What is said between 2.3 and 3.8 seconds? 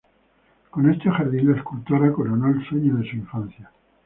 el sueño de su infancia.